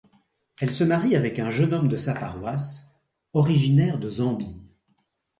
[0.59, 2.95] Elle se marie avec un jeune homme de sa paroisse,
[3.33, 4.59] originaire de Zambie.